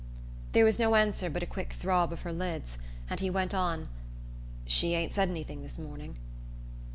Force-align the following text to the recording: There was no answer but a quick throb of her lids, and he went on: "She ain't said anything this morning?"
There 0.53 0.65
was 0.65 0.79
no 0.79 0.95
answer 0.95 1.29
but 1.29 1.43
a 1.43 1.45
quick 1.45 1.73
throb 1.73 2.11
of 2.11 2.23
her 2.23 2.33
lids, 2.33 2.79
and 3.07 3.19
he 3.19 3.29
went 3.29 3.53
on: 3.53 3.87
"She 4.65 4.95
ain't 4.95 5.13
said 5.13 5.29
anything 5.29 5.61
this 5.61 5.77
morning?" 5.77 6.17